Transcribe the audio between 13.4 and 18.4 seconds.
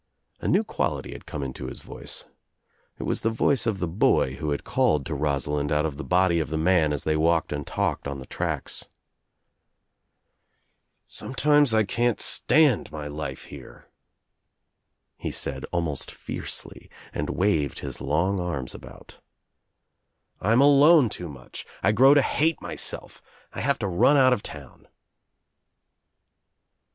here," he said almost fiercely and waved his long